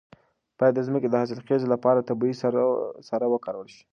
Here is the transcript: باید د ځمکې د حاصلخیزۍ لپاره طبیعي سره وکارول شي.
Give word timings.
باید 0.57 0.73
د 0.75 0.79
ځمکې 0.87 1.07
د 1.09 1.15
حاصلخیزۍ 1.21 1.67
لپاره 1.73 2.05
طبیعي 2.09 2.35
سره 3.11 3.25
وکارول 3.33 3.67
شي. 3.75 3.83